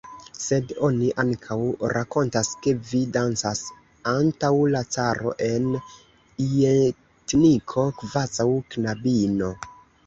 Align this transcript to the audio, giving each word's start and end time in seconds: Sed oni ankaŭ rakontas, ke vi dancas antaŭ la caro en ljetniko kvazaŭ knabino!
Sed 0.43 0.71
oni 0.85 1.09
ankaŭ 1.23 1.57
rakontas, 1.91 2.49
ke 2.63 2.73
vi 2.91 3.01
dancas 3.19 3.61
antaŭ 4.15 4.51
la 4.77 4.83
caro 4.97 5.35
en 5.51 5.69
ljetniko 5.77 7.87
kvazaŭ 8.03 8.51
knabino! 8.75 9.55